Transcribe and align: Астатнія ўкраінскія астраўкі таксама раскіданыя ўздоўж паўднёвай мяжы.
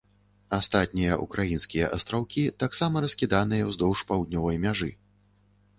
Астатнія 0.57 1.17
ўкраінскія 1.25 1.89
астраўкі 1.97 2.47
таксама 2.65 2.95
раскіданыя 3.07 3.63
ўздоўж 3.73 3.99
паўднёвай 4.13 4.57
мяжы. 4.67 4.91